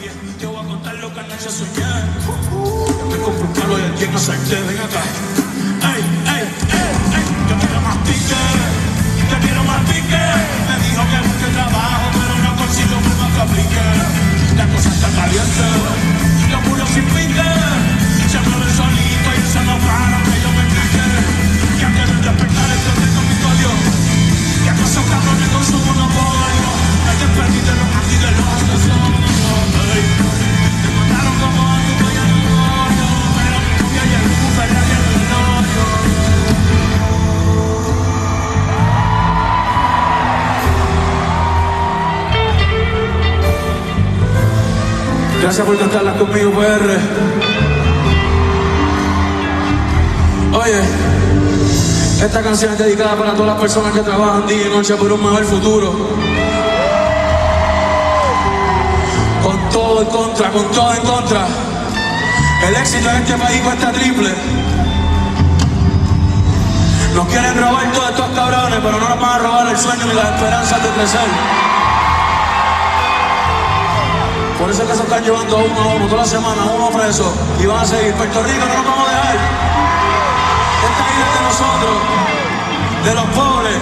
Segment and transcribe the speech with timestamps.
[0.00, 1.92] Te voy a contar lo que anoche soñé.
[2.24, 5.02] Yo me compro un palo y a quien acepté, ven acá.
[5.92, 8.40] Ey, ey, ey, ey, yo quiero más pique,
[9.30, 10.24] yo quiero más pique.
[10.68, 13.84] Me dijo que busque trabajo, pero no consigo prueba que aplique.
[14.56, 15.64] La cosa está caliente,
[45.50, 46.96] Gracias por cantarlas conmigo, PR.
[50.56, 50.80] Oye,
[52.24, 55.20] esta canción es dedicada para todas las personas que trabajan día y noche por un
[55.20, 55.92] mejor futuro.
[59.42, 61.46] Con todo en contra, con todo en contra.
[62.68, 64.30] El éxito en este país cuesta triple.
[67.16, 70.14] Nos quieren robar todos estos cabrones, pero no nos van a robar el sueño ni
[70.14, 71.69] las esperanzas de crecer.
[74.60, 76.90] Por eso es que se están llevando a uno a uno, toda la semana, uno
[76.90, 77.32] preso.
[77.58, 78.12] Y van a seguir.
[78.12, 79.36] Puerto Rico no nos vamos a dejar.
[80.84, 81.96] Esta isla es de nosotros,
[83.04, 83.78] de los pobres.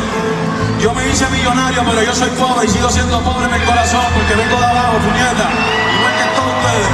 [0.81, 4.05] Yo me hice millonario, pero yo soy pobre y sigo siendo pobre en el corazón
[4.15, 5.51] porque vengo de abajo, puñeta.
[5.99, 6.89] Igual que todos ustedes.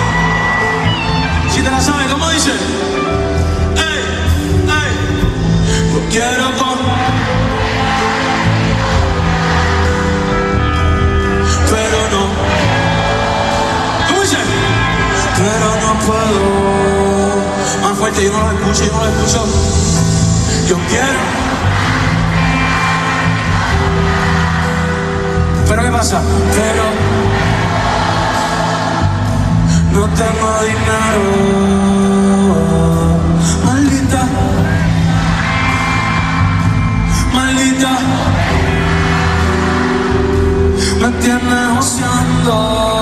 [1.53, 2.53] Si te la sabes, ¿cómo dice?
[3.77, 4.01] ¡Ey!
[4.81, 6.09] ¡Ey!
[6.11, 6.51] Quiero
[16.07, 19.47] Más fuerte, yo no lo escucho, yo no lo escucho.
[20.69, 21.21] Yo quiero.
[25.67, 26.21] Pero ¿qué pasa?
[26.55, 26.85] Pero
[29.93, 31.25] no tengo dinero.
[33.65, 34.23] Maldita.
[37.33, 37.93] Maldita.
[41.01, 42.94] Me tienes oceando.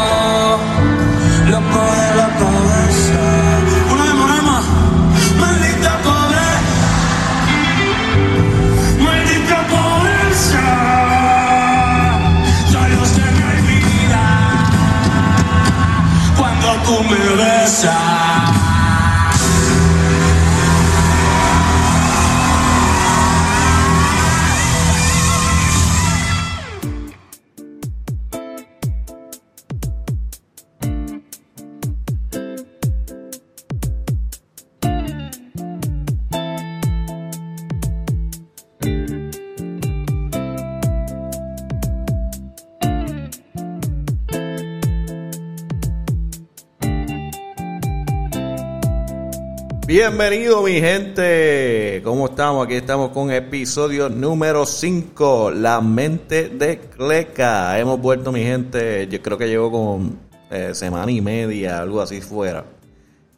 [49.95, 52.65] Bienvenido mi gente, ¿cómo estamos?
[52.65, 57.79] Aquí estamos con episodio número 5, La mente de Cleca.
[57.79, 60.19] Hemos vuelto mi gente, yo creo que llevo con
[60.51, 62.65] eh, semana y media, algo así fuera.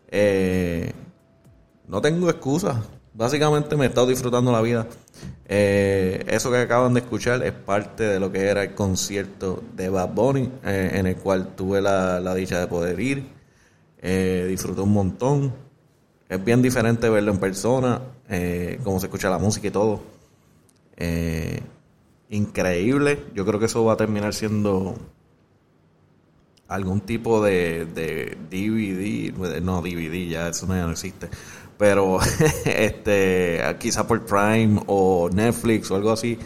[0.07, 0.93] Eh,
[1.89, 2.77] no tengo excusas,
[3.15, 4.87] básicamente me he estado disfrutando la vida.
[5.49, 9.89] Eh, eso que acaban de escuchar es parte de lo que era el concierto de
[9.89, 13.27] Bad Bunny, eh, en el cual tuve la, la dicha de poder ir.
[14.01, 15.64] Disfruté un montón.
[16.29, 20.01] Es bien diferente verlo en persona, eh, cómo se escucha la música y todo.
[20.97, 21.61] Eh,
[22.31, 23.25] increíble.
[23.35, 24.97] Yo creo que eso va a terminar siendo
[26.69, 29.61] algún tipo de, de DVD.
[29.61, 31.29] No, DVD, ya eso no, ya no existe.
[31.79, 32.19] Pero
[32.65, 36.39] este quizá por Prime o Netflix o algo así.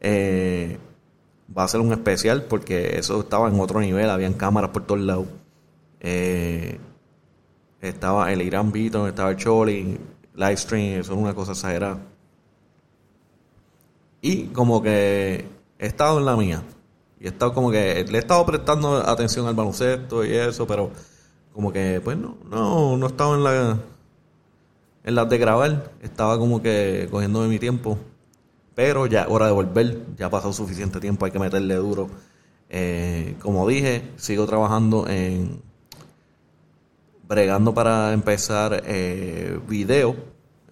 [0.00, 0.78] eh,
[1.56, 4.10] va a ser un especial porque eso estaba en otro nivel.
[4.10, 5.26] Habían cámaras por todos lados.
[6.00, 6.78] Eh,
[7.88, 9.98] estaba el Irán Beaton, estaba el Choli,
[10.34, 11.98] Livestream, eso es una cosa exagerada.
[14.20, 15.46] Y como que
[15.78, 16.62] he estado en la mía.
[17.20, 20.90] Y he estado como que, le he estado prestando atención al baloncesto y eso, pero
[21.52, 23.78] como que, pues no, no, no estaba en la,
[25.04, 25.92] en las de grabar.
[26.02, 27.98] Estaba como que cogiendo mi tiempo.
[28.74, 32.08] Pero ya, hora de volver, ya ha pasado suficiente tiempo, hay que meterle duro.
[32.68, 35.62] Eh, como dije, sigo trabajando en
[37.28, 40.16] bregando para empezar eh, video,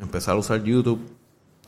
[0.00, 1.00] empezar a usar YouTube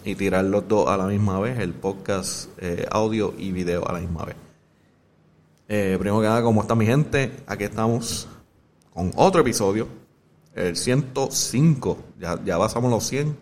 [0.04, 3.92] y tirar los dos a la misma vez, el podcast eh, audio y video a
[3.94, 4.36] la misma vez.
[5.68, 7.32] Eh, primero que nada, ¿cómo está mi gente?
[7.46, 8.28] Aquí estamos
[8.94, 9.88] con otro episodio,
[10.54, 13.36] el 105, ya, ya pasamos los 100.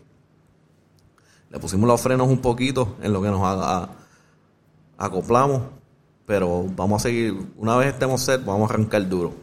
[1.51, 3.91] Le pusimos los frenos un poquito en lo que nos a-
[4.97, 5.63] acoplamos,
[6.27, 9.35] pero vamos a seguir, una vez estemos set, vamos a arrancar duro.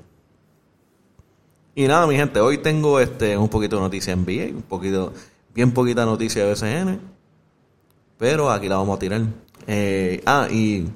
[1.73, 5.13] Y nada, mi gente, hoy tengo este un poquito de noticia en NBA, un poquito,
[5.53, 6.99] bien poquita noticia de BCN,
[8.17, 9.21] pero aquí la vamos a tirar.
[9.67, 10.87] Eh, ah, y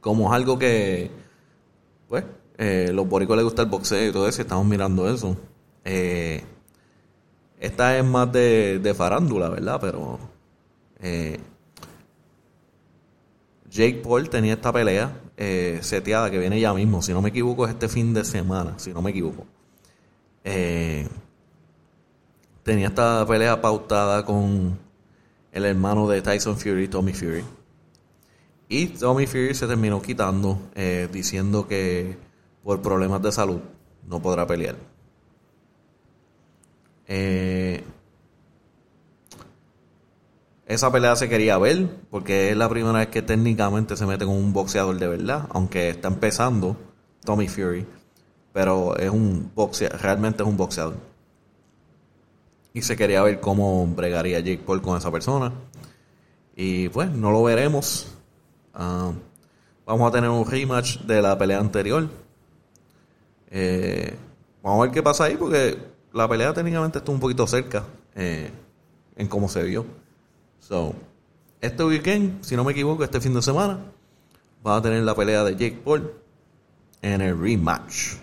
[0.00, 1.10] como es algo que,
[2.08, 2.24] pues,
[2.58, 5.36] eh, los boricos les gusta el boxeo y todo eso, estamos mirando eso.
[5.84, 6.44] Eh,
[7.58, 9.78] esta es más de, de farándula, ¿verdad?
[9.80, 10.18] Pero
[11.00, 11.40] eh,
[13.68, 17.66] Jake Paul tenía esta pelea eh, seteada que viene ya mismo, si no me equivoco,
[17.66, 19.46] es este fin de semana, si no me equivoco.
[20.44, 21.08] Eh,
[22.62, 24.78] tenía esta pelea pautada con
[25.52, 27.44] el hermano de Tyson Fury, Tommy Fury.
[28.68, 32.16] Y Tommy Fury se terminó quitando, eh, diciendo que
[32.62, 33.60] por problemas de salud
[34.06, 34.76] no podrá pelear.
[37.06, 37.84] Eh,
[40.66, 44.34] esa pelea se quería ver porque es la primera vez que técnicamente se mete con
[44.34, 46.76] un boxeador de verdad, aunque está empezando
[47.24, 47.86] Tommy Fury,
[48.52, 50.94] pero es un boxeador, realmente es un boxeador.
[52.72, 55.52] Y se quería ver cómo bregaría Jake Paul con esa persona.
[56.56, 58.08] Y pues no lo veremos.
[58.74, 59.12] Ah,
[59.86, 62.08] vamos a tener un rematch de la pelea anterior.
[63.50, 64.16] Eh,
[64.60, 65.78] vamos a ver qué pasa ahí porque
[66.12, 67.84] la pelea técnicamente está un poquito cerca
[68.16, 68.50] eh,
[69.16, 69.86] en cómo se vio.
[70.66, 70.94] So,
[71.60, 73.80] este weekend, si no me equivoco, este fin de semana,
[74.66, 76.10] va a tener la pelea de Jake Paul
[77.02, 78.14] en el rematch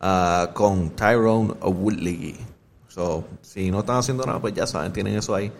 [0.00, 2.36] ah, con Tyrone Woodley.
[2.88, 5.52] So, si no están haciendo nada, pues ya saben, tienen eso ahí.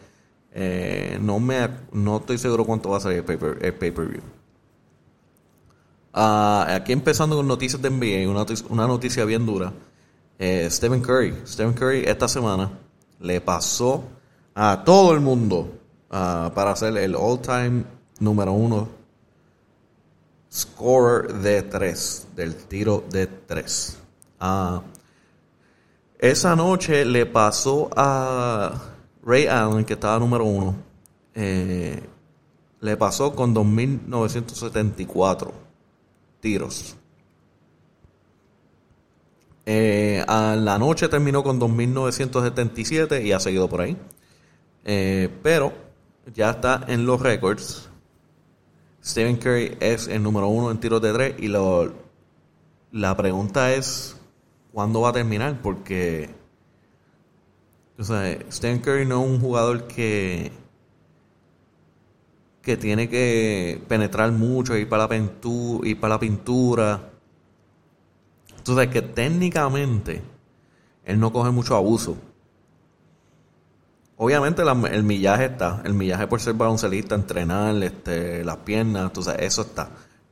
[0.52, 4.22] Eh, no me no estoy seguro cuánto va a ser el pay-per-view.
[6.12, 9.72] Ah, aquí empezando con noticias de NBA, una, una noticia bien dura.
[10.37, 11.32] Eh, Stephen Curry.
[11.46, 12.72] Stephen Curry esta semana
[13.20, 14.02] le pasó
[14.55, 15.70] a todo el mundo
[16.08, 17.85] para ser el all-time
[18.19, 19.00] número uno
[20.52, 23.99] scorer de tres, del tiro de tres.
[24.41, 24.81] Uh,
[26.19, 28.73] esa noche le pasó a
[29.23, 30.75] Ray Allen, que estaba número uno,
[31.35, 32.03] eh,
[32.81, 35.53] le pasó con 2.974
[36.41, 36.96] tiros.
[39.67, 43.96] Eh, a la noche terminó con 2.977 y ha seguido por ahí.
[44.85, 45.73] Eh, pero
[46.35, 47.88] ya está en los récords.
[49.05, 51.93] Stephen Curry es el número uno en tiros de tres y lo,
[52.93, 54.17] la pregunta es
[54.73, 56.31] cuándo va a terminar porque
[57.99, 60.50] o sea, Stephen Curry no es un jugador que
[62.62, 67.11] que tiene que penetrar mucho, ir para la pintura, ir para la pintura.
[68.56, 70.23] Entonces que técnicamente
[71.05, 72.17] él no coge mucho abuso.
[74.22, 74.62] Obviamente
[74.93, 79.88] el millaje está, el millaje por ser baloncelista, entrenar, este, las piernas, entonces eso está.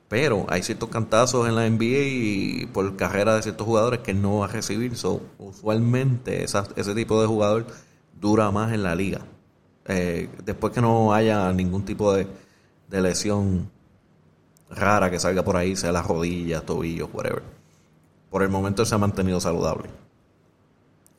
[0.09, 4.41] Pero hay ciertos cantazos en la NBA y por carrera de ciertos jugadores que no
[4.41, 4.95] va a recibir.
[4.95, 7.67] So, usualmente ese tipo de jugador
[8.21, 9.23] dura más en la liga.
[9.87, 12.27] Eh, después que no haya ningún tipo de,
[12.91, 13.71] de, lesión
[14.69, 17.43] rara que salga por ahí, sea las rodillas, tobillos, whatever.
[18.29, 19.89] Por el momento se ha mantenido saludable.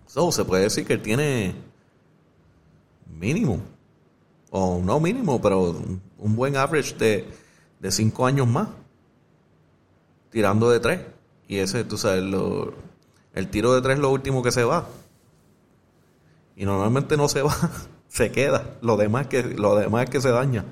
[0.06, 1.69] So, se puede decir que él tiene
[3.10, 3.60] mínimo,
[4.52, 5.76] o no mínimo, pero
[6.18, 7.28] un buen average de,
[7.80, 8.70] de cinco años más,
[10.30, 11.02] tirando de tres.
[11.48, 12.74] Y ese, tú sabes, lo,
[13.34, 14.88] el tiro de tres es lo último que se va.
[16.56, 17.56] Y normalmente no se va,
[18.08, 18.78] se queda.
[18.82, 20.66] Lo demás que, lo demás que se daña.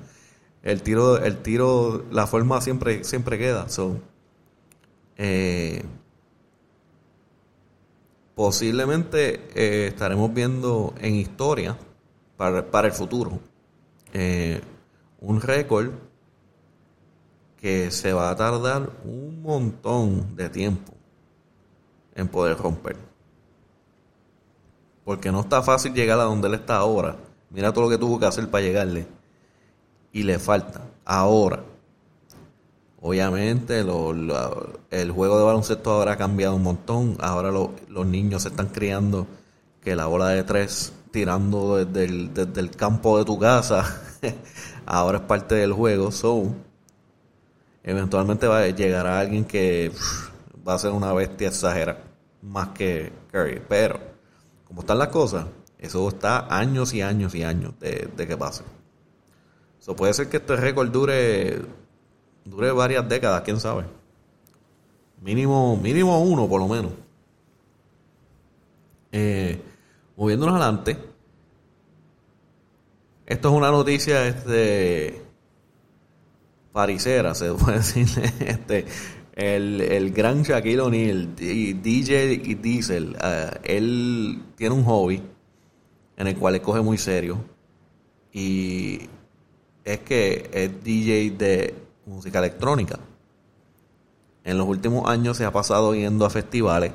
[0.62, 3.68] El tiro, el tiro, la forma siempre, siempre queda.
[3.68, 3.98] So,
[5.16, 5.82] eh,
[8.34, 11.76] posiblemente eh, estaremos viendo en historia
[12.38, 13.40] para, el futuro.
[14.12, 14.62] Eh,
[15.20, 15.90] un récord
[17.60, 20.92] que se va a tardar un montón de tiempo
[22.14, 22.96] en poder romper.
[25.04, 27.16] Porque no está fácil llegar a donde él está ahora.
[27.50, 29.06] Mira todo lo que tuvo que hacer para llegarle.
[30.12, 30.82] Y le falta.
[31.04, 31.64] Ahora.
[33.00, 37.16] Obviamente el juego de baloncesto ahora ha cambiado un montón.
[37.20, 39.26] Ahora los niños se están criando
[39.82, 42.04] que la bola de tres tirando desde
[42.60, 43.84] el, campo de tu casa,
[44.86, 46.52] ahora es parte del juego, so
[47.82, 49.92] eventualmente va a llegar a alguien que
[50.66, 51.98] va a ser una bestia exagera,
[52.42, 53.98] más que Curry, pero
[54.64, 55.46] como están las cosas,
[55.78, 58.64] eso está años y años y años de, que pase.
[59.80, 61.62] So puede ser que este récord dure
[62.44, 63.84] dure varias décadas, quién sabe.
[65.22, 66.92] Mínimo, mínimo uno por lo menos.
[69.12, 69.60] Eh,
[70.18, 70.98] Moviéndonos adelante.
[73.24, 75.22] Esto es una noticia este
[76.72, 78.08] parisera, se puede decir.
[78.40, 78.84] Este,
[79.36, 85.22] El, el gran Shaquille O'Neal, DJ y Diesel, ah, él tiene un hobby
[86.16, 87.38] en el cual él coge muy serio.
[88.32, 89.02] Y
[89.84, 91.74] es que es DJ de
[92.06, 92.98] música electrónica.
[94.42, 96.90] En los últimos años se ha pasado yendo a festivales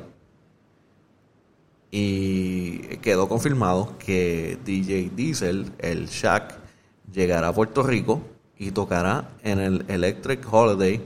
[1.96, 6.56] y quedó confirmado que DJ Diesel, el Shaq,
[7.12, 8.22] llegará a Puerto Rico
[8.58, 11.02] y tocará en el Electric Holiday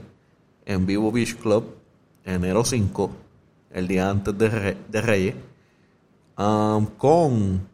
[0.64, 1.74] en Vivo Beach Club
[2.24, 3.10] enero 5,
[3.72, 5.34] el día antes de, de Reyes,
[6.38, 7.66] um, con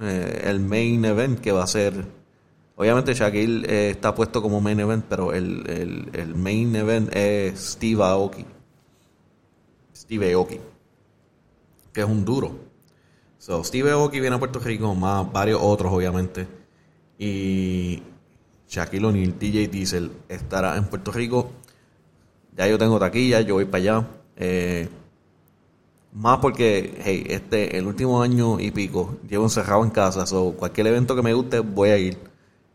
[0.00, 1.92] eh, el main event que va a ser.
[2.76, 7.60] Obviamente Shaquille eh, está puesto como main event, pero el, el- el main event es
[7.72, 8.46] Steve Aoki.
[9.94, 10.58] Steve Aoki,
[11.92, 12.69] que es un duro.
[13.40, 16.46] So, Steve Aoki viene a Puerto Rico, más varios otros, obviamente.
[17.18, 18.02] Y
[18.68, 21.50] Shaquille O'Neal, DJ Diesel, estará en Puerto Rico.
[22.54, 24.08] Ya yo tengo taquilla, yo voy para allá.
[24.36, 24.90] Eh,
[26.12, 30.88] más porque, hey, este, el último año y pico llevo encerrado en casa, so cualquier
[30.88, 32.18] evento que me guste voy a ir.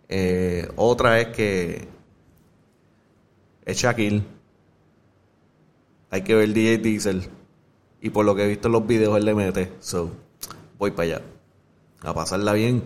[0.10, 1.88] Eh, otra es que
[3.66, 4.24] es Shaquille.
[6.10, 7.30] Hay que ver DJ Diesel.
[8.02, 9.72] Y por lo que he visto en los videos, él le mete.
[9.80, 10.25] So,
[10.78, 11.22] voy para allá.
[12.02, 12.84] A pasarla bien.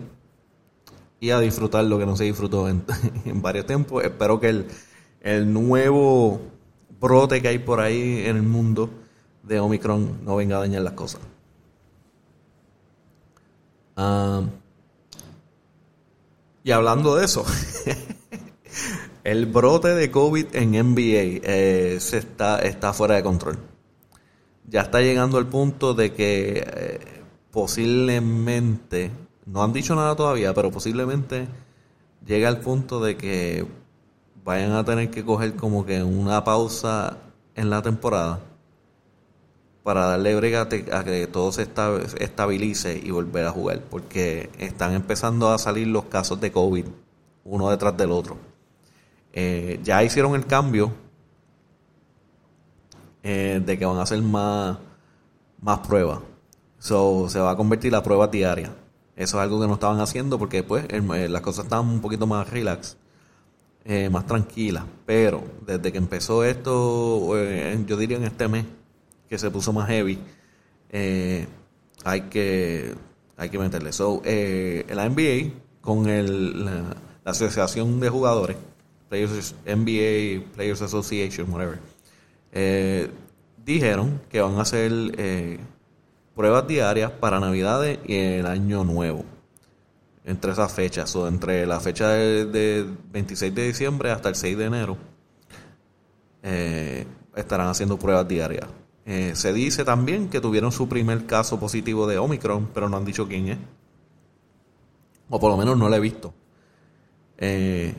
[1.20, 2.84] Y a disfrutar lo que no se disfrutó en,
[3.42, 4.04] varios tiempos.
[4.04, 4.66] Espero que el,
[5.20, 6.40] el nuevo
[7.00, 8.90] brote que hay por ahí en el mundo
[9.42, 11.20] de Omicron no venga a dañar las cosas.
[13.96, 14.42] Ah,
[16.62, 17.44] y hablando de eso,
[19.24, 23.58] el brote de COVID en NBA eh, se está, está fuera de control.
[24.66, 27.19] Ya está llegando al punto de que eh,
[27.50, 29.10] posiblemente,
[29.46, 31.48] no han dicho nada todavía, pero posiblemente
[32.26, 33.66] llega al punto de que
[34.44, 37.18] vayan a tener que coger como que una pausa
[37.54, 38.40] en la temporada
[39.82, 44.92] para darle brega a que todo se esta- estabilice y volver a jugar, porque están
[44.92, 46.86] empezando a salir los casos de COVID
[47.44, 48.36] uno detrás del otro.
[49.32, 50.92] Eh, ya hicieron el cambio
[53.22, 54.78] eh, de que van a hacer más,
[55.60, 56.20] más pruebas.
[56.80, 58.74] So, se va a convertir la prueba diaria.
[59.14, 62.26] Eso es algo que no estaban haciendo porque pues eh, las cosas estaban un poquito
[62.26, 62.96] más relax,
[63.84, 64.84] eh, más tranquilas.
[65.04, 68.64] Pero desde que empezó esto, eh, yo diría en este mes,
[69.28, 70.18] que se puso más heavy,
[70.88, 71.46] eh,
[72.02, 72.94] hay que
[73.36, 73.92] hay que meterle.
[73.92, 78.56] So, la NBA con el, la, Asociación de Jugadores,
[79.10, 81.78] Players, NBA Players Association, whatever,
[83.64, 85.60] dijeron que van a hacer
[86.34, 89.24] pruebas diarias para Navidades y el Año Nuevo.
[90.24, 94.56] Entre esas fechas, o entre la fecha de, de 26 de diciembre hasta el 6
[94.58, 94.96] de enero,
[96.42, 98.66] eh, estarán haciendo pruebas diarias.
[99.06, 103.04] Eh, se dice también que tuvieron su primer caso positivo de Omicron, pero no han
[103.04, 103.58] dicho quién es.
[105.28, 106.34] O por lo menos no lo he visto.
[107.38, 107.94] Eh,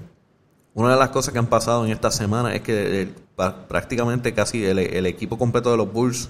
[0.74, 4.64] una de las cosas que han pasado en esta semana es que pa- prácticamente casi
[4.64, 6.30] el, el equipo completo de los Bulls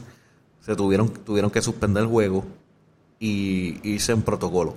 [0.61, 2.45] se tuvieron, tuvieron que suspender el juego
[3.19, 4.75] y irse en protocolo.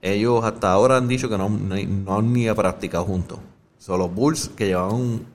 [0.00, 3.38] Ellos hasta ahora han dicho que no, no, han ni practicado juntos.
[3.78, 5.26] Son los Bulls que llevaban un,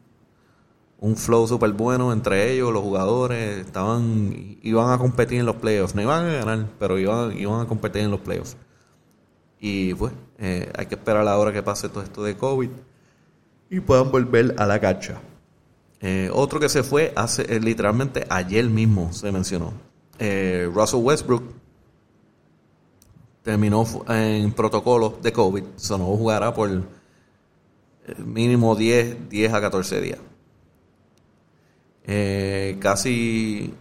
[0.99, 5.95] un flow súper bueno entre ellos, los jugadores estaban iban a competir en los playoffs.
[5.95, 8.55] No iban a ganar, pero iban, iban a competir en los playoffs.
[9.59, 12.69] Y pues eh, hay que esperar ahora que pase todo esto de COVID
[13.69, 15.19] y puedan volver a la cancha.
[16.05, 19.71] Eh, otro que se fue hace eh, literalmente ayer mismo se mencionó.
[20.19, 21.43] Eh, Russell Westbrook
[23.41, 26.69] terminó en protocolo de COVID, so no jugará por
[28.17, 30.19] mínimo 10, 10 a 14 días.
[32.81, 33.73] Casi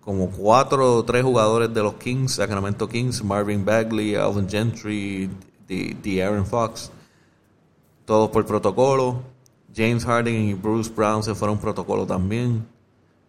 [0.00, 5.30] como cuatro o tres jugadores de los Kings, Sacramento Kings, Marvin Bagley, Alvin Gentry,
[5.68, 6.90] de Aaron Fox,
[8.04, 9.37] todos por protocolo.
[9.78, 12.66] James Harden y Bruce Brown se fueron protocolo también.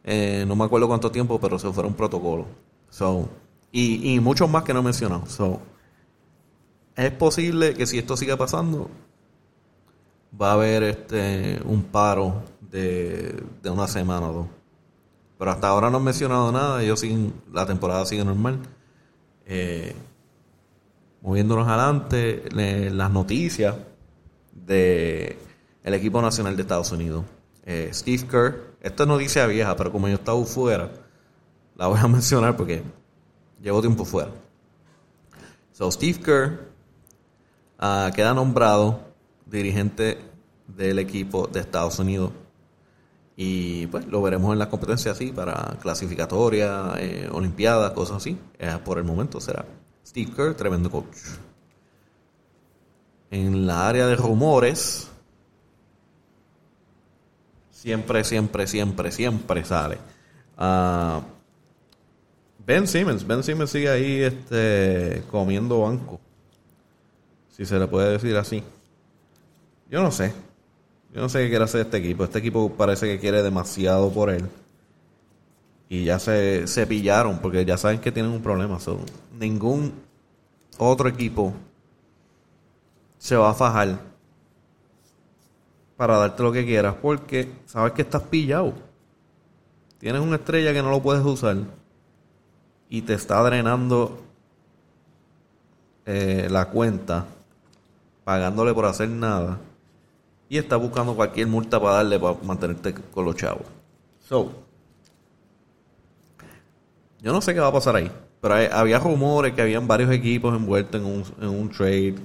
[0.04, 2.48] Eh, no me acuerdo cuánto tiempo, pero se fueron protocolo.
[2.90, 3.30] So,
[3.72, 5.28] y, y muchos más que no he mencionado.
[5.28, 5.62] So,
[6.96, 8.90] es posible que si esto siga pasando,
[10.40, 14.48] va a haber este un paro de, de una semana o dos.
[15.38, 18.60] Pero hasta ahora no han mencionado nada, ellos siguen, la temporada sigue normal.
[19.46, 19.96] Eh,
[21.22, 23.76] moviéndonos adelante, las noticias
[24.52, 25.38] de
[25.90, 27.26] el equipo nacional de Estados Unidos.
[27.66, 30.92] Eh, Steve Kerr, esta es noticia vieja, pero como yo estaba fuera,
[31.76, 32.84] la voy a mencionar porque
[33.62, 34.32] llevo tiempo fuera.
[35.74, 36.60] So, Steve Kerr
[37.80, 39.02] ah, queda nombrado
[39.46, 40.20] dirigente
[40.68, 42.32] del equipo de Estados Unidos
[43.36, 48.38] Y pues lo veremos en la competencia así, para clasificatoria, eh, olimpiadas, cosas así.
[48.60, 49.66] Eh, por el momento será
[50.06, 51.18] Steve Kerr, tremendo coach.
[53.32, 55.10] En la área de rumores,
[57.82, 59.98] siempre, siempre, siempre, siempre sale.
[60.58, 61.22] Ah,
[62.66, 66.20] ben Simmons, Ben Simmons sigue ahí este, comiendo banco.
[67.56, 68.64] Si se le puede decir así.
[69.90, 70.34] Yo no sé.
[71.14, 72.24] Yo no sé qué quiere hacer este equipo.
[72.26, 74.46] Este equipo parece que quiere demasiado por él.
[75.88, 78.78] Y ya se, se pillaron porque ya saben que tienen un problema.
[79.40, 79.94] ningún
[80.78, 81.54] otro equipo
[83.18, 84.00] se va a fajar
[86.00, 88.72] para darte lo que quieras porque sabes que estás pillado.
[89.98, 91.58] Tienes una estrella que no lo puedes usar
[92.88, 94.18] y te está drenando
[96.06, 97.26] eh, la cuenta
[98.24, 99.60] pagándole por hacer nada
[100.48, 103.66] y está buscando cualquier multa para darle para mantenerte con los chavos.
[104.22, 104.54] So,
[107.22, 110.56] yo no sé qué va a pasar ahí, pero había rumores que habían varios equipos
[110.56, 112.16] envueltos en un, en un trade.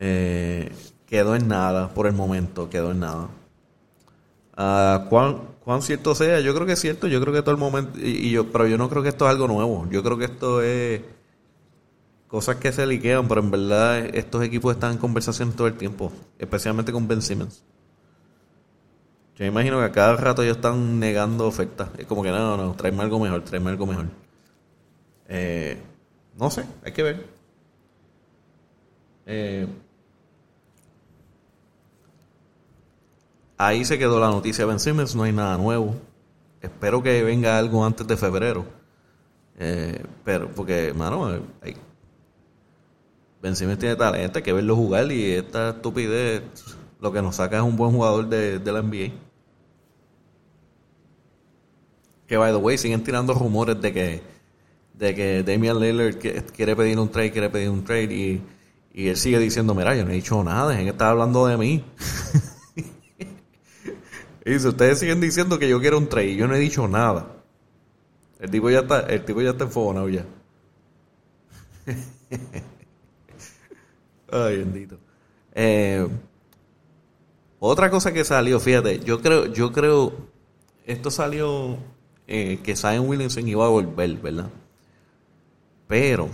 [0.00, 0.72] Eh,
[1.08, 3.28] quedó en nada por el momento, quedó en nada.
[4.56, 6.40] Uh, ¿cuán, ¿Cuán cierto sea?
[6.40, 7.98] Yo creo que es cierto, yo creo que todo el momento,
[8.52, 11.02] pero yo no creo que esto es algo nuevo, yo creo que esto es
[12.28, 16.12] cosas que se liquean, pero en verdad estos equipos están en conversación todo el tiempo,
[16.38, 17.64] especialmente con Ben Simmons.
[19.36, 21.90] Yo me imagino que a cada rato ellos están negando ofertas.
[21.96, 24.06] Es como que no, no, no, tráeme algo mejor, tráeme algo mejor.
[25.28, 25.80] Eh,
[26.36, 27.26] no sé, hay que ver.
[29.26, 29.68] Eh,
[33.58, 35.94] ahí se quedó la noticia de Ben Simmons, no hay nada nuevo.
[36.62, 38.64] Espero que venga algo antes de febrero.
[39.58, 41.76] Eh, pero, porque, mano, hay,
[43.42, 46.42] Ben Simmons tiene talento, hay que verlo jugar y esta estupidez
[47.00, 49.12] lo que nos saca es un buen jugador de, la NBA.
[52.26, 54.22] Que, by the way, siguen tirando rumores de que,
[54.94, 56.18] de que Damian Lillard
[56.54, 58.42] quiere pedir un trade, quiere pedir un trade y,
[58.92, 61.84] él sigue diciendo, mira, yo no he dicho nada, que está hablando de mí.
[64.48, 67.26] y ustedes siguen diciendo que yo quiero un trade yo no he dicho nada.
[68.40, 70.24] El tipo ya está, el tipo ya está enfogonado ya.
[74.30, 74.98] Ay, bendito.
[75.54, 76.06] Eh,
[77.58, 80.12] otra cosa que salió, fíjate, yo creo, yo creo,
[80.86, 81.76] esto salió
[82.26, 84.50] eh, que Zion Williamson iba a volver, ¿verdad?
[85.88, 86.30] Pero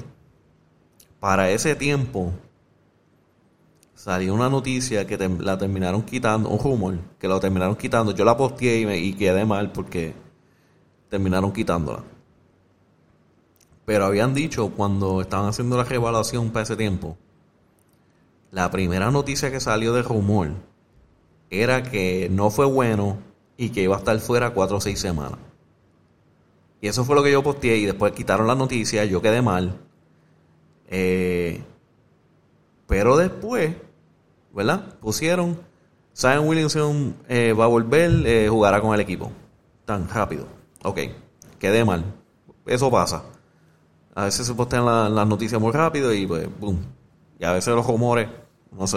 [1.19, 2.33] para ese tiempo
[3.95, 8.13] salió una noticia que la terminaron quitando, un rumor, que lo terminaron quitando.
[8.13, 10.15] Yo la posteé y, me, y quedé mal porque
[11.09, 12.03] terminaron quitándola.
[13.85, 17.17] Pero habían dicho cuando estaban haciendo la revaluación para ese tiempo
[18.55, 20.53] la primera noticia que salió de rumor
[21.51, 23.19] era que no fue bueno
[23.57, 25.41] y que iba a estar fuera cuatro o seis semanas.
[26.81, 29.81] Y eso fue lo que yo posteé y después quitaron la noticia, yo quedé mal.
[30.87, 31.65] Eh,
[32.87, 33.75] pero después,
[34.55, 34.99] ¿verdad?
[35.01, 35.59] Pusieron,
[36.17, 39.31] Zion Williamson eh, va a volver, eh, jugará con el equipo.
[39.85, 40.47] Tan rápido.
[40.83, 41.01] Ok,
[41.59, 42.05] quedé mal.
[42.67, 43.25] Eso pasa.
[44.15, 46.79] A veces se postean las noticias muy rápido y pues, boom.
[47.39, 48.29] Y a veces los rumores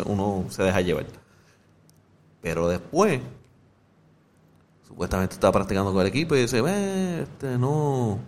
[0.06, 1.06] uno se, deja llevar.
[2.42, 3.20] Pero después,
[4.88, 6.64] supuestamente está practicando con el equipo y dice,
[7.22, 8.20] este no,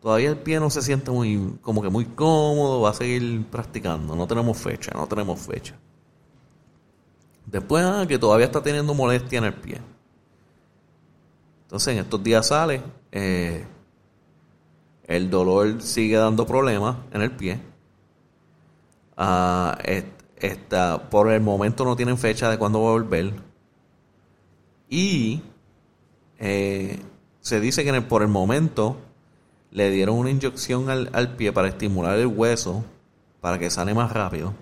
[0.00, 4.14] todavía el pie no se siente muy, como que muy cómodo, va a seguir practicando,
[4.14, 5.76] no tenemos fecha, no tenemos fecha.
[7.50, 9.80] Después, ah, que todavía está teniendo molestia en el pie.
[11.62, 13.64] Entonces, en estos días sale, eh,
[15.04, 17.60] el dolor sigue dando problemas en el pie.
[19.16, 19.78] Ah,
[21.10, 23.32] por el momento no tienen fecha de cuándo va a volver.
[24.90, 25.42] Y
[26.38, 27.00] eh,
[27.40, 28.98] se dice que por el momento
[29.70, 32.84] le dieron una inyección al, pie para estimular el hueso
[33.40, 34.54] para que sane más rápido.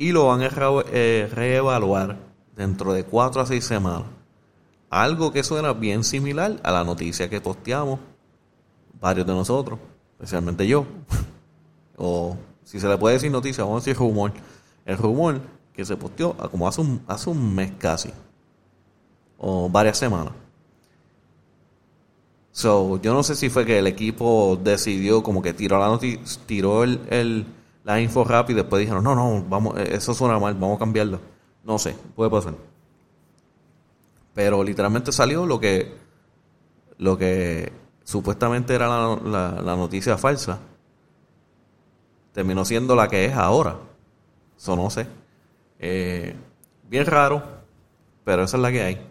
[0.00, 0.48] Y lo van a
[0.92, 2.16] eh, reevaluar
[2.56, 4.08] dentro de 4 a 6 semanas.
[4.88, 8.00] Algo que suena bien similar a la noticia que posteamos
[8.98, 9.78] varios de nosotros,
[10.12, 10.86] especialmente yo.
[11.98, 12.34] o
[12.64, 14.32] si se le puede decir noticia, vamos a decir rumor.
[14.86, 15.42] El rumor
[15.74, 18.10] que se posteó como hace un, hace un mes casi.
[19.36, 20.32] O varias semanas.
[22.52, 26.20] So, yo no sé si fue que el equipo decidió como que tiró la noticia,
[26.46, 27.44] tiró el,
[27.84, 30.78] la info rápido y después dijeron, no, no, vamos, eh, eso suena mal, vamos a
[30.78, 31.20] cambiarlo.
[31.64, 32.54] No sé, puede pasar.
[34.34, 35.94] Pero literalmente salió lo que,
[36.98, 37.72] lo que
[38.04, 40.60] supuestamente era la, la noticia falsa
[42.32, 43.76] terminó siendo la que es ahora.
[44.56, 45.06] Eso no sé.
[45.78, 46.34] Eh,
[46.88, 47.42] bien raro,
[48.24, 49.06] pero esa es la que hay.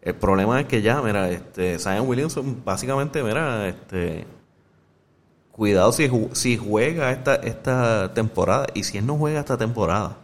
[0.00, 4.26] El problema es que ya, mira, este, Zion Williamson, básicamente, mira, este,
[5.52, 8.66] cuidado si, juega esta, esta temporada.
[8.74, 10.16] Y si él no juega esta temporada,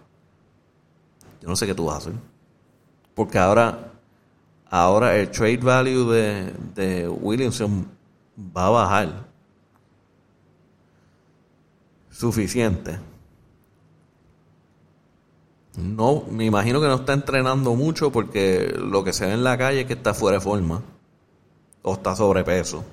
[1.41, 2.15] yo no sé qué tú vas a hacer.
[3.15, 3.93] Porque ahora,
[4.69, 7.87] ahora el trade value de, de Williamson
[8.57, 9.29] va a bajar.
[12.11, 12.99] Suficiente.
[15.77, 19.57] No, me imagino que no está entrenando mucho porque lo que se ve en la
[19.57, 20.83] calle es que está fuera de forma
[21.83, 22.85] o está sobrepeso.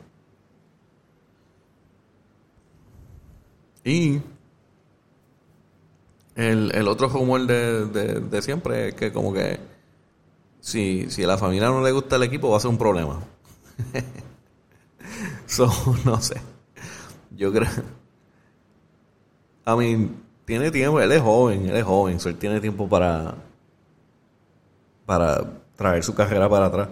[3.86, 4.20] Y
[6.36, 7.86] el, otro rumor de,
[8.20, 9.60] de, siempre es que como que
[10.60, 13.22] si, si a la familia no le gusta el equipo va a ser un problema.
[15.46, 15.72] so,
[16.04, 16.42] no sé.
[17.38, 17.70] Yo creo...
[19.66, 20.10] A mí,
[20.46, 23.36] tiene tiempo, él es joven, él es joven, so él tiene tiempo para,
[25.06, 25.44] para
[25.76, 26.90] traer su carrera para atrás.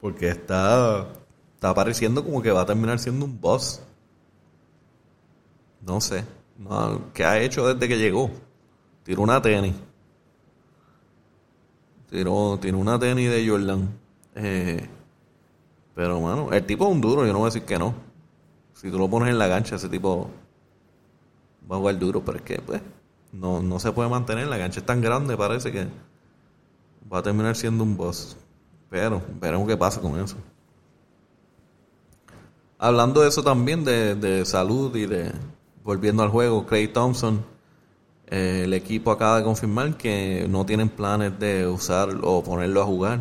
[0.00, 1.06] Porque está,
[1.54, 3.82] está pareciendo como que va a terminar siendo un boss.
[5.82, 6.24] No sé.
[7.12, 8.30] ¿Qué ha hecho desde que llegó?
[9.02, 9.74] Tiró una tenis.
[12.08, 13.88] Tiró, tiró una tenis de Jordan.
[14.34, 14.88] Eh,
[15.94, 17.94] pero, mano, el tipo es un duro, yo no voy a decir que no.
[18.74, 20.30] Si tú lo pones en la cancha, ese tipo
[21.70, 22.80] va a jugar duro, pero es que, pues,
[23.32, 24.46] no, no se puede mantener.
[24.46, 25.86] La cancha es tan grande, parece que
[27.12, 28.36] va a terminar siendo un boss.
[28.88, 30.36] Pero veremos qué pasa con eso.
[32.78, 35.32] Hablando de eso también, de, de salud y de
[35.84, 37.44] volviendo al juego, Clay Thompson,
[38.26, 42.86] eh, el equipo acaba de confirmar que no tienen planes de usar o ponerlo a
[42.86, 43.20] jugar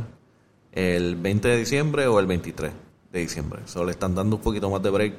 [0.71, 2.71] el 20 de diciembre o el 23
[3.12, 3.62] de diciembre.
[3.65, 5.15] Solo le están dando un poquito más de break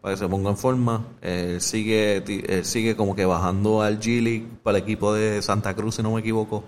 [0.00, 1.04] para que se ponga en forma.
[1.20, 5.96] Él sigue, sigue como que bajando al G League para el equipo de Santa Cruz,
[5.96, 6.62] si no me equivoco,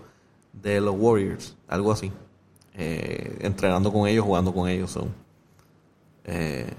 [0.53, 2.11] de los Warriors, algo así.
[2.75, 4.91] Eh, entrenando con ellos, jugando con ellos.
[4.91, 5.15] Son.
[6.25, 6.73] Eh,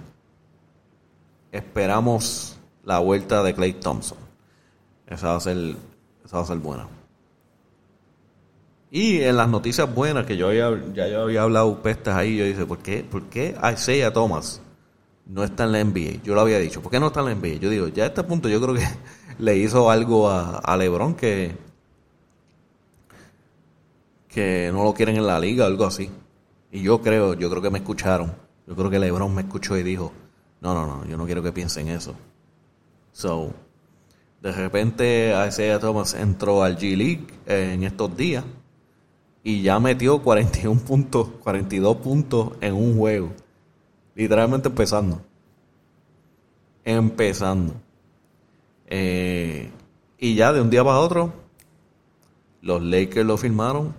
[1.51, 4.17] esperamos la vuelta de Clay Thompson.
[5.08, 5.76] Esa va a ser,
[6.26, 6.88] esa va a ser buena.
[8.89, 12.46] Y en las noticias buenas, que yo había, ya yo había hablado pestes ahí, yo
[12.46, 14.62] dije, ¿por qué, ¿por qué Isaiah Thomas
[15.26, 16.22] no está en la NBA?
[16.24, 17.60] Yo lo había dicho, ¿por qué no está en la NBA?
[17.60, 18.86] Yo digo, ya a este punto yo creo que
[19.39, 21.56] le hizo algo a, a LeBron que,
[24.28, 26.10] que no lo quieren en la liga o algo así.
[26.72, 28.34] Y yo creo, yo creo que me escucharon.
[28.67, 30.12] Yo creo que LeBron me escuchó y dijo,
[30.60, 32.13] no, no, no, yo no quiero que piensen eso.
[33.12, 33.54] So,
[34.41, 38.43] de repente Isaiah Thomas entró al G League en estos días
[39.43, 43.32] y ya metió 41 puntos, 42 puntos en un juego.
[44.15, 45.21] Literalmente empezando.
[46.84, 47.74] Empezando.
[48.88, 49.71] Eh,
[50.17, 51.34] y ya de un día para otro,
[52.62, 53.95] los Lakers lo firmaron.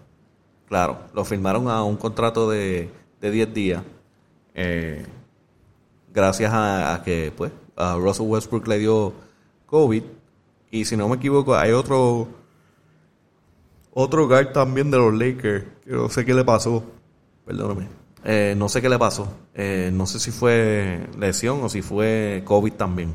[0.69, 3.83] Claro, lo firmaron a un contrato de, de 10 días.
[4.55, 5.05] Eh,
[6.13, 9.13] gracias a, que, pues, a Russell Westbrook le dio
[9.67, 10.03] COVID.
[10.71, 12.29] Y si no me equivoco, hay otro
[13.95, 15.65] otro guard también de los Lakers.
[15.85, 16.83] Que no sé qué le pasó.
[17.45, 17.89] Perdóname.
[18.25, 19.29] Eh, no sé qué le pasó.
[19.55, 23.15] Eh, no sé si fue lesión o si fue COVID también.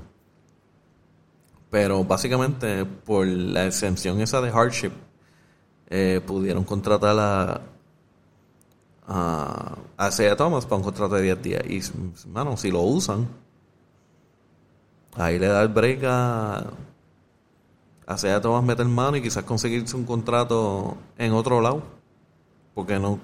[1.70, 4.92] Pero básicamente por la exención esa de hardship
[5.90, 7.62] eh, pudieron contratar a,
[9.08, 11.64] a, a Thomas para un contrato de 10 días.
[11.68, 11.82] Y,
[12.30, 13.28] mano, si lo usan,
[15.18, 16.64] ahí le da el break a,
[18.06, 21.84] a Sea Thomas meter mano y quizás conseguirse un contrato en otro lado.
[22.74, 23.20] Porque no,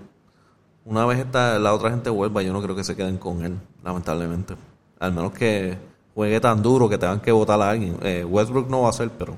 [0.85, 3.57] una vez esta, la otra gente vuelva, yo no creo que se queden con él,
[3.83, 4.55] lamentablemente.
[4.99, 5.77] Al menos que
[6.13, 7.97] juegue tan duro que tengan que votar a alguien.
[8.01, 9.35] Eh, Westbrook no va a ser, pero.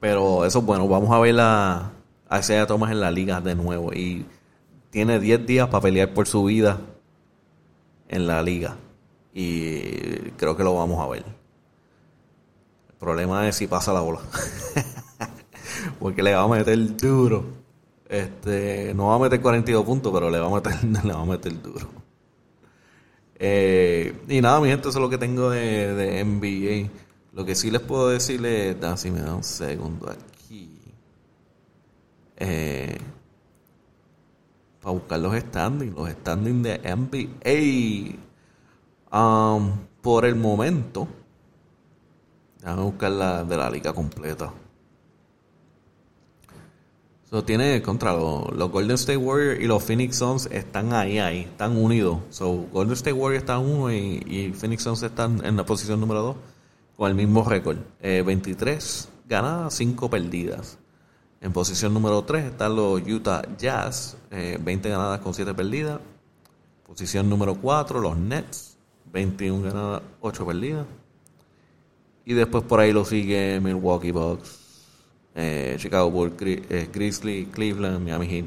[0.00, 0.86] Pero eso es bueno.
[0.88, 1.90] Vamos a ver a,
[2.28, 3.92] a Isaiah Thomas en la liga de nuevo.
[3.92, 4.24] Y
[4.90, 6.78] tiene 10 días para pelear por su vida
[8.08, 8.76] en la liga.
[9.40, 11.24] Y creo que lo vamos a ver.
[12.88, 14.18] El problema es si pasa la bola.
[16.00, 17.44] Porque le va a meter duro.
[18.08, 21.24] Este, no va a meter 42 puntos, pero le va a meter, le va a
[21.24, 21.88] meter duro.
[23.36, 26.90] Eh, y nada, mi gente, eso es lo que tengo de, de NBA.
[27.32, 30.68] Lo que sí les puedo decir es, si me da un segundo aquí.
[32.38, 32.98] Eh,
[34.82, 38.27] para buscar los standings, los standings de NBA.
[39.10, 41.08] Um, por el momento,
[42.58, 44.52] déjame buscar la de la liga completa.
[47.30, 51.76] So, tiene contra los, Golden State Warriors y los Phoenix Suns están ahí, ahí, están
[51.76, 52.20] unidos.
[52.30, 56.36] So, Golden State Warriors está uno y, Phoenix Suns están en la posición número 2
[56.96, 57.76] con el mismo récord.
[58.00, 60.78] 23 eh, ganadas, 5 perdidas.
[61.42, 66.00] En posición número 3 están los Utah Jazz, 20 ganadas con 7 perdidas.
[66.86, 68.77] Posición número 4, los Nets,
[69.12, 70.86] 21 ganadas, 8 perdidas.
[72.24, 74.84] Y después por ahí lo sigue Milwaukee Bucks,
[75.76, 76.34] Chicago Bulls,
[76.92, 78.44] Grizzly, Cleveland, Miami Heat.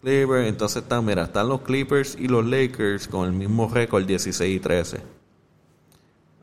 [0.00, 4.56] Clippers, entonces están, mira, están los Clippers y los Lakers con el mismo récord 16
[4.56, 5.00] y 13.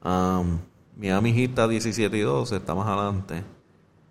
[0.04, 0.60] Um,
[0.98, 3.44] Miami Heat está 17 y 12, está más adelante.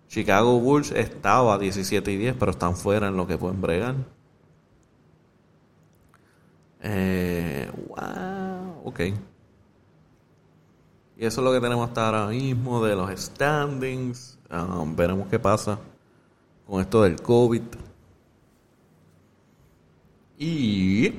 [0.07, 3.95] Chicago Bulls estaba 17 y 10, pero están fuera en lo que pueden bregar.
[6.81, 8.44] Eh, wow,
[8.85, 8.99] ok.
[11.17, 14.37] Y eso es lo que tenemos hasta ahora mismo de los standings.
[14.51, 15.79] Um, veremos qué pasa
[16.67, 17.61] con esto del COVID.
[20.37, 21.15] Y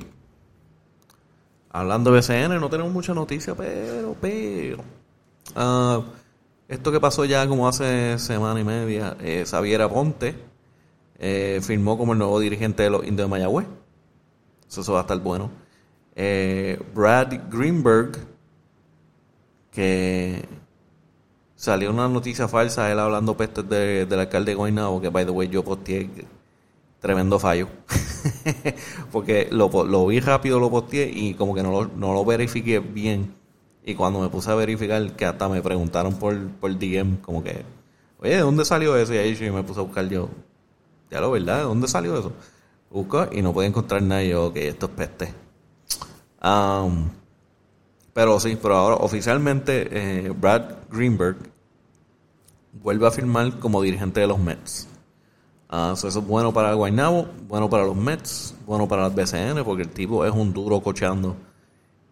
[1.69, 4.83] hablando de BCN, no tenemos mucha noticia, pero, pero.
[5.55, 6.03] Uh,
[6.67, 10.35] esto que pasó ya como hace semana y media, eh, Xavier Aponte
[11.17, 13.67] eh, firmó como el nuevo dirigente de los Indios de Mayagüez.
[14.69, 15.49] Eso, va a estar bueno.
[16.19, 18.17] Eh, Brad Greenberg,
[19.71, 20.43] que
[21.55, 25.31] salió una noticia falsa, él hablando pestes de, del alcalde de Guaynabo, que by the
[25.31, 26.09] way yo posteé
[26.99, 27.67] tremendo fallo.
[29.11, 32.79] Porque lo, lo, vi rápido, lo posteé y como que no lo, no lo verifiqué
[32.79, 33.35] bien
[33.85, 37.63] y cuando me puse a verificar, que hasta me preguntaron por, por DM, como que,
[38.19, 39.13] oye, ¿de dónde salió eso?
[39.13, 40.29] Y ahí me puse a buscar yo,
[41.11, 42.33] ya lo verdad, ¿de dónde salió eso?
[42.89, 44.23] Busco y no puedo encontrar nada.
[44.23, 45.46] Y yo, ok, esto es peste.
[48.13, 51.37] Pero sí, pero ahora oficialmente eh, Brad Greenberg
[52.81, 54.87] vuelve a firmar como dirigente de los Mets.
[55.69, 59.83] Uh, eso es bueno para Guaynabo, bueno para los Mets, bueno para las BCN, porque
[59.83, 61.35] el tipo es un duro cocheando.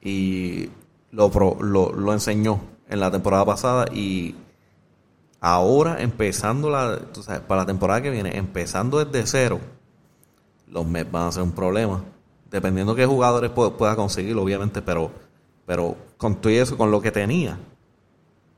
[0.01, 0.69] Y
[1.11, 4.35] lo, lo, enseñó en la temporada pasada y
[5.39, 6.99] ahora empezando la,
[7.47, 9.59] para la temporada que viene, empezando desde cero,
[10.67, 12.03] los Mets van a ser un problema.
[12.49, 15.11] Dependiendo qué jugadores pueda conseguir, obviamente, pero,
[15.65, 17.57] pero con todo eso, con lo que tenía,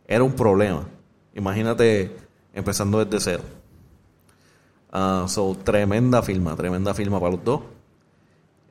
[0.07, 0.87] era un problema.
[1.33, 2.15] Imagínate
[2.53, 3.43] empezando desde cero.
[4.91, 7.61] Uh, so, tremenda firma, tremenda firma para los dos.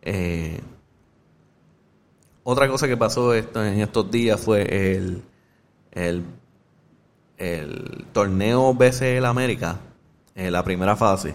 [0.02, 0.60] Eh,
[2.42, 5.22] otra cosa que pasó en estos días fue el,
[5.92, 6.24] el,
[8.12, 9.78] torneo BCL América,
[10.34, 11.34] en la primera fase,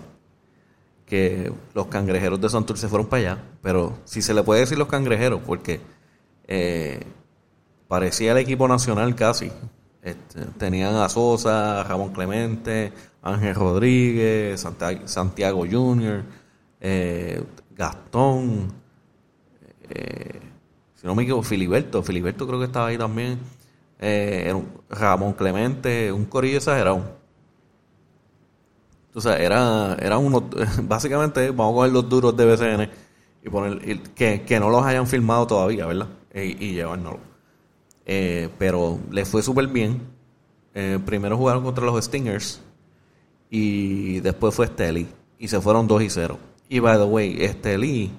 [1.12, 4.88] que los cangrejeros de Santurce fueron para allá, pero si se le puede decir los
[4.88, 5.82] cangrejeros, porque
[6.48, 7.02] eh,
[7.90, 9.52] parecía el equipo nacional casi.
[10.02, 14.66] Este, tenían a Sosa, Ramón Clemente, Ángel Rodríguez,
[15.04, 16.24] Santiago, Junior,
[16.80, 18.72] eh, Gastón,
[19.90, 20.40] eh,
[20.96, 23.38] si no me equivoco, Filiberto, Filiberto creo que estaba ahí también,
[24.90, 27.21] Ramón Clemente, un corillo exagerado.
[29.12, 30.50] Entonces, era, era uno,
[30.84, 32.90] básicamente, vamos a coger los duros de BCN
[33.44, 36.08] y poner, que, que no los hayan filmado todavía, ¿verdad?
[36.34, 37.20] Y, y llevárnoslo.
[38.06, 40.02] Eh, pero les fue súper bien.
[40.74, 42.62] Eh, primero jugaron contra los Stingers
[43.50, 45.06] y después fue Steli
[45.38, 46.40] y se fueron 2 y 0.
[46.70, 48.12] Y by the way, Steli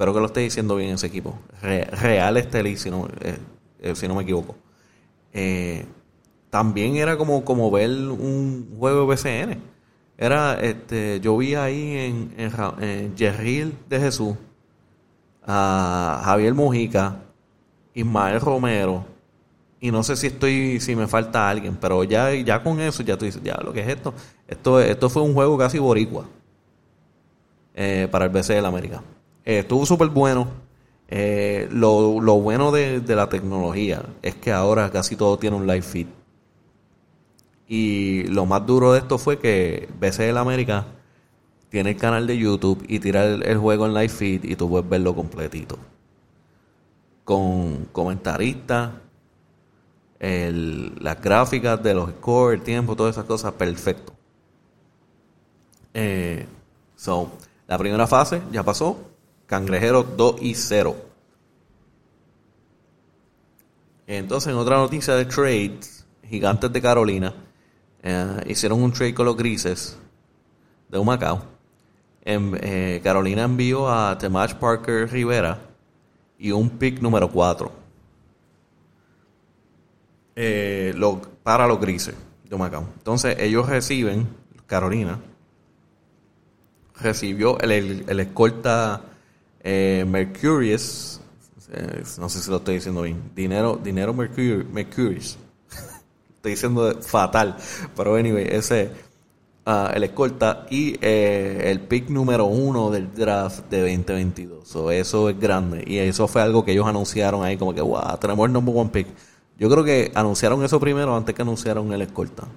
[0.00, 1.38] Espero que lo esté diciendo bien ese equipo.
[1.60, 3.36] Real Estelí, si no, eh,
[3.82, 4.56] eh, si no me equivoco.
[5.30, 5.84] Eh,
[6.50, 9.60] también era como, como ver un juego de BCN.
[10.18, 14.34] Era, este, yo vi ahí en, en, de Jesús,
[15.46, 17.22] a Javier Mujica,
[17.94, 19.04] Ismael Romero,
[19.80, 23.16] y no sé si estoy, si me falta alguien, pero ya, ya con eso, ya
[23.16, 24.12] tú dices, ya lo que es esto,
[24.46, 26.26] esto, esto fue un juego casi boricua
[28.10, 29.02] para el BC de la América.
[29.44, 30.48] Eh, estuvo súper bueno.
[31.08, 35.82] Eh, lo, lo, bueno de, la tecnología es que ahora casi todo tiene un live
[35.82, 36.06] feed.
[37.72, 40.86] Y lo más duro de esto fue que BCL América
[41.68, 44.88] tiene el canal de YouTube y tira el, juego en live feed y tú puedes
[44.88, 45.78] verlo completito.
[47.22, 48.90] Con comentaristas,
[50.18, 54.14] las gráficas de los scores, el tiempo, todas esas cosas, perfecto.
[55.94, 56.44] Eh,
[56.96, 57.30] so,
[57.68, 58.98] la primera fase ya pasó.
[59.46, 60.96] Cangrejeros 2 y 0.
[64.08, 67.32] Entonces, en otra noticia de trades, Gigantes de Carolina
[68.02, 69.96] eh, hicieron un trade con los Grises
[70.88, 71.42] de Humacao.
[72.22, 75.58] En, eh, Carolina envió a Temach Parker Rivera
[76.38, 77.72] y un pick número 4
[80.36, 80.94] eh,
[81.42, 82.14] para los Grises
[82.48, 82.86] de Humacao.
[82.98, 84.28] Entonces, ellos reciben,
[84.66, 85.18] Carolina,
[87.00, 89.02] recibió el, el escolta
[89.62, 91.20] eh, Mercurius,
[92.18, 95.38] no sé si lo estoy diciendo bien, dinero, dinero Mercurius,
[96.40, 97.54] estoy diciendo fatal,
[97.94, 98.90] pero anyway, ese
[99.66, 104.66] ah, el escolta y eh, el pick número uno del draft de 2022.
[104.66, 105.84] So, eso es grande.
[105.86, 108.88] Y eso fue algo que ellos anunciaron ahí, como que, wow, tenemos el number one
[108.88, 109.06] pick.
[109.58, 112.48] Yo creo que anunciaron eso primero antes que anunciaron el escolta.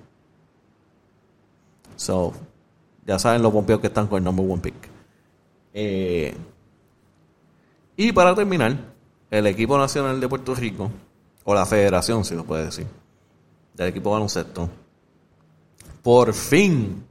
[1.98, 2.32] So,
[3.06, 4.76] ya saben los pompeos que están con el number one pick.
[5.74, 6.34] Eh,
[7.98, 8.78] y para terminar,
[9.30, 10.90] el equipo nacional de Puerto Rico,
[11.44, 12.88] o la federación, si lo puede decir,
[13.74, 14.70] del equipo baloncesto,
[16.02, 17.04] por fin,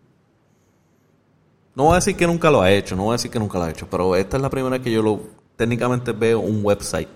[1.74, 3.58] no voy a decir que nunca lo ha hecho, no voy a decir que nunca
[3.58, 5.20] lo ha hecho, pero esta es la primera vez que yo lo
[5.56, 7.08] técnicamente veo un website.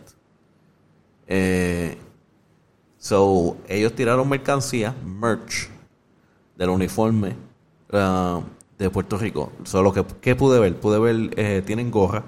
[1.27, 1.99] Eh,
[2.99, 5.69] so, ellos tiraron mercancía, merch,
[6.57, 7.37] del uniforme
[7.93, 8.43] uh,
[8.79, 9.53] de Puerto Rico.
[9.65, 10.79] Solo que, ¿qué pude ver?
[10.79, 12.25] Pude ver, eh, tienen gorra,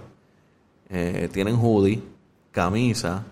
[0.88, 2.02] eh, tienen hoodie,
[2.50, 3.24] camisa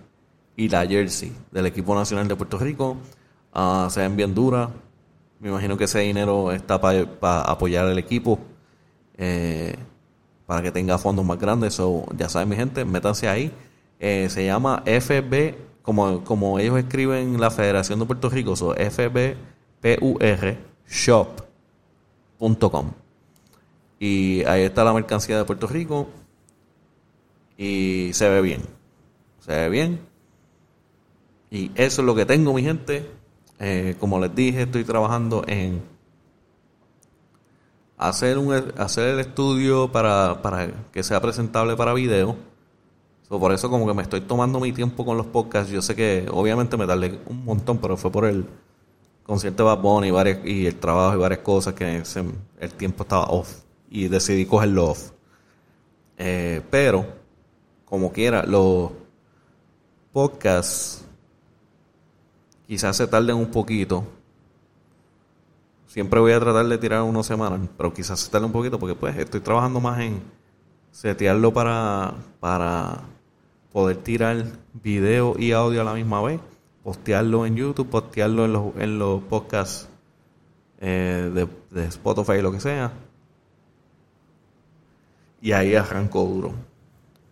[0.56, 2.96] y la jersey del equipo nacional de Puerto Rico.
[3.56, 4.68] Uh, se ven bien duras.
[5.40, 8.38] Me imagino que ese dinero está para apoyar al equipo.
[9.16, 9.74] Eh,
[10.46, 11.74] para que tenga fondos más grandes.
[11.74, 13.52] So, ya saben, mi gente, métanse ahí.
[13.98, 20.56] Eh, se llama FB, como, como ellos escriben la Federación de Puerto Rico, so FBPUR
[20.86, 22.92] shop.com.
[23.98, 26.08] Y ahí está la mercancía de Puerto Rico.
[27.56, 28.62] Y se ve bien.
[29.40, 30.00] Se ve bien.
[31.50, 33.10] Y eso es lo que tengo, mi gente.
[33.58, 35.82] Eh, como les dije, estoy trabajando en
[37.96, 42.36] hacer, un, hacer el estudio para, para que sea presentable para video.
[43.28, 45.70] por eso como que me estoy tomando mi tiempo con los podcasts.
[45.70, 48.46] Yo sé que obviamente me tardé un montón, pero fue por el
[49.22, 52.02] concierto de Bad Bunny y, varias, y el trabajo y varias cosas que
[52.60, 53.62] el tiempo estaba off.
[53.88, 55.12] Y decidí cogerlo off.
[56.18, 57.06] Eh, pero,
[57.84, 58.90] como quiera, los
[60.12, 61.05] podcasts
[62.66, 64.04] quizás se tarden un poquito.
[65.86, 68.94] Siempre voy a tratar de tirar unas semanas, pero quizás se tarde un poquito porque
[68.94, 70.20] pues estoy trabajando más en
[70.90, 73.02] setearlo para, para
[73.72, 74.44] poder tirar
[74.82, 76.40] video y audio a la misma vez,
[76.82, 79.88] postearlo en YouTube, postearlo en los, en los podcasts
[80.80, 82.92] eh, de, de Spotify, lo que sea.
[85.40, 86.52] Y ahí arranco duro.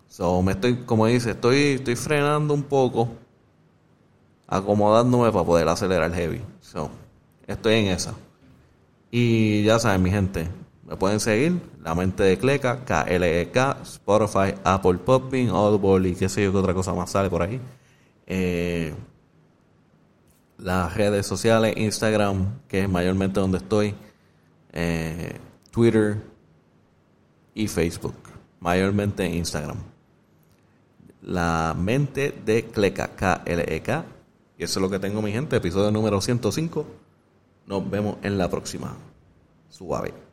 [0.08, 3.08] So, me estoy, como dice, estoy, estoy frenando un poco
[4.46, 6.40] acomodándome para poder acelerar el heavy.
[6.60, 6.90] So,
[7.46, 8.14] estoy en esa.
[9.10, 10.48] Y ya saben, mi gente,
[10.86, 16.44] me pueden seguir, La Mente de Cleca, KLEK, Spotify, Apple Popping, Audible y qué sé
[16.44, 17.60] yo qué otra cosa más sale por ahí.
[18.26, 18.94] Eh,
[20.58, 23.94] las redes sociales, Instagram, que es mayormente donde estoy,
[24.72, 25.38] eh,
[25.70, 26.22] Twitter
[27.54, 28.16] y Facebook,
[28.60, 29.78] mayormente Instagram.
[31.22, 34.04] La mente de Cleca, K-L-E-K,
[34.64, 35.56] eso es lo que tengo, mi gente.
[35.56, 36.86] Episodio número 105.
[37.66, 38.96] Nos vemos en la próxima.
[39.68, 40.23] Suave.